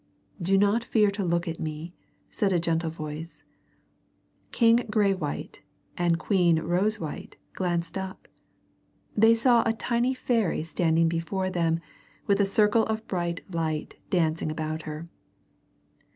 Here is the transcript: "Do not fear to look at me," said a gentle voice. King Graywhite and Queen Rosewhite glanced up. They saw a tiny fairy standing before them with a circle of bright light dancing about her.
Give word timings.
"Do 0.41 0.57
not 0.57 0.83
fear 0.83 1.11
to 1.11 1.23
look 1.23 1.47
at 1.47 1.59
me," 1.59 1.93
said 2.31 2.51
a 2.51 2.59
gentle 2.59 2.89
voice. 2.89 3.43
King 4.51 4.77
Graywhite 4.89 5.61
and 5.95 6.17
Queen 6.17 6.57
Rosewhite 6.57 7.35
glanced 7.53 7.99
up. 7.99 8.27
They 9.15 9.35
saw 9.35 9.61
a 9.63 9.73
tiny 9.73 10.15
fairy 10.15 10.63
standing 10.63 11.07
before 11.07 11.51
them 11.51 11.81
with 12.25 12.39
a 12.39 12.45
circle 12.49 12.87
of 12.87 13.07
bright 13.07 13.41
light 13.53 13.93
dancing 14.09 14.49
about 14.51 14.81
her. 14.89 15.07